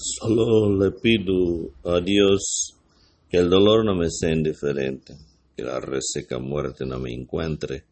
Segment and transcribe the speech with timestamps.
[0.00, 2.72] Solo le pido a Dios
[3.28, 5.16] que el dolor no me sea indiferente,
[5.56, 7.86] que la reseca muerte no me encuentre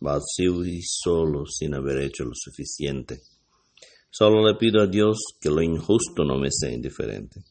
[0.00, 3.20] vacío y solo sin haber hecho lo suficiente.
[4.10, 7.44] Solo le pido a Dios que lo injusto no me sea indiferente,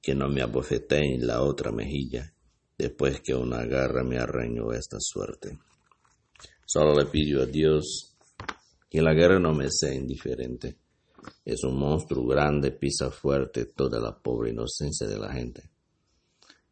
[0.00, 2.32] que no me abofetee en la otra mejilla
[2.78, 5.58] después que una garra me arreñó esta suerte.
[6.64, 8.14] Solo le pido a Dios
[8.88, 10.83] que la guerra no me sea indiferente
[11.44, 15.70] es un monstruo grande, pisa fuerte toda la pobre inocencia de la gente.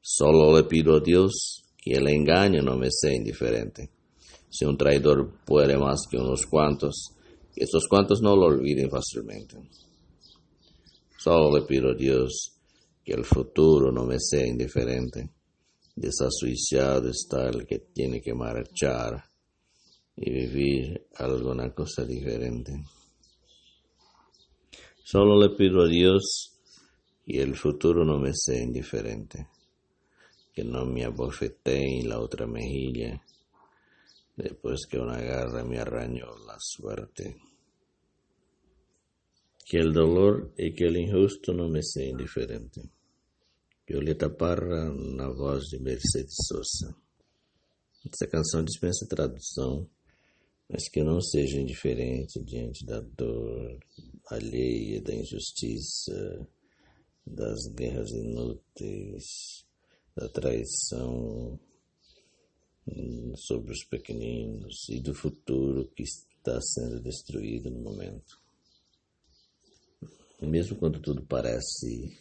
[0.01, 3.91] Solo le pido a Dios que el engaño no me sea indiferente.
[4.49, 7.15] Si un traidor puede más que unos cuantos,
[7.55, 9.57] que estos cuantos no lo olviden fácilmente.
[11.19, 12.53] Solo le pido a Dios
[13.05, 15.31] que el futuro no me sea indiferente.
[15.95, 19.23] Desasuiciado está el que tiene que marchar
[20.17, 22.73] y vivir alguna cosa diferente.
[25.13, 26.59] Solo le pido a Dios
[27.27, 29.47] y el futuro no me sea indiferente,
[30.55, 33.23] que no me abofetee en la otra mejilla
[34.35, 37.37] después que una garra me arrañó la suerte.
[39.67, 42.81] Que el dolor y que el injusto no me sea indiferente.
[43.87, 46.97] Violeta Parra, na voz de Mercedes Sosa.
[48.03, 49.87] Essa canção dispensa tradução
[50.73, 53.79] mas que eu não seja indiferente diante da dor
[54.31, 56.49] alheia, da injustiça,
[57.27, 59.67] das guerras inúteis,
[60.17, 61.61] da traição
[62.89, 68.41] hum, sobre os pequeninos e do futuro que está sendo destruído no momento.
[70.41, 72.19] Mesmo quando tudo parece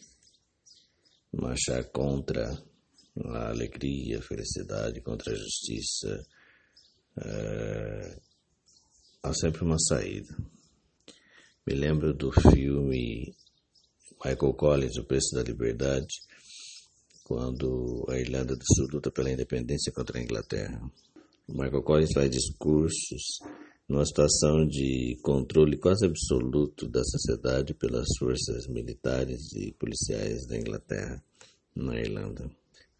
[1.32, 2.62] marchar contra
[3.16, 6.22] a alegria, a felicidade, contra a justiça,
[7.16, 8.20] é,
[9.22, 10.36] há sempre uma saída.
[11.66, 13.32] Me lembro do filme
[14.24, 16.12] Michael Collins, O Preço da Liberdade,
[17.22, 20.80] quando a Irlanda do Sul luta pela independência contra a Inglaterra.
[21.46, 23.38] O Michael Collins faz discursos
[23.88, 31.22] numa situação de controle quase absoluto da sociedade pelas forças militares e policiais da Inglaterra
[31.76, 32.50] na Irlanda.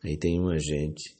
[0.04, 1.16] Aí tem um agente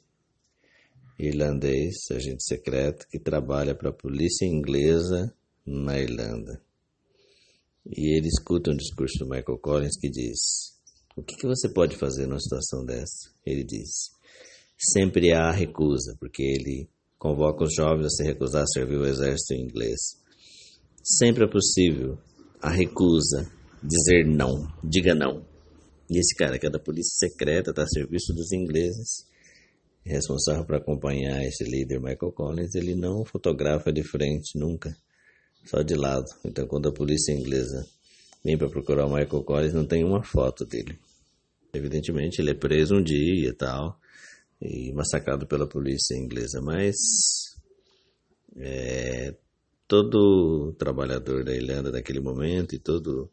[1.27, 5.33] irlandês, agente secreto, que trabalha para a polícia inglesa
[5.65, 6.61] na Irlanda.
[7.85, 10.39] E ele escuta um discurso do Michael Collins que diz:
[11.15, 13.29] O que, que você pode fazer numa situação dessa?
[13.45, 14.11] Ele diz:
[14.77, 19.53] Sempre há recusa, porque ele convoca os jovens a se recusar a servir o exército
[19.53, 19.99] inglês.
[21.03, 22.17] Sempre é possível
[22.61, 23.51] a recusa,
[23.81, 25.45] dizer não, diga não.
[26.09, 29.25] E esse cara que é da polícia secreta, está a serviço dos ingleses,
[30.05, 34.95] responsável para acompanhar esse líder Michael Collins, ele não fotografa de frente nunca,
[35.65, 36.25] só de lado.
[36.43, 37.87] Então, quando a polícia inglesa
[38.43, 40.99] vem para procurar o Michael Collins, não tem uma foto dele.
[41.73, 43.97] Evidentemente, ele é preso um dia e tal,
[44.61, 46.95] e massacrado pela polícia inglesa, mas
[48.57, 49.33] é,
[49.87, 53.27] todo trabalhador da Irlanda naquele momento e toda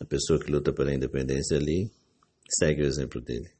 [0.00, 1.90] a pessoa que luta pela independência ali
[2.48, 3.55] segue o exemplo dele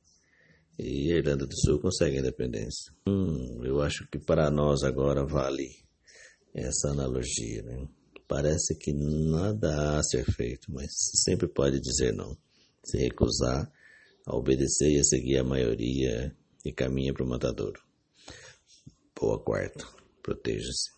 [0.78, 2.92] e Irlanda do Sul consegue a independência.
[3.06, 5.70] Hum, eu acho que para nós agora vale
[6.54, 7.62] essa analogia.
[7.62, 7.88] Né?
[8.28, 10.90] Parece que nada há a ser feito, mas
[11.24, 12.36] sempre pode dizer não.
[12.84, 13.70] Se recusar
[14.26, 17.80] a obedecer e a seguir a maioria e caminha para o matadouro.
[19.18, 19.86] Boa quarta.
[20.22, 20.95] Proteja-se.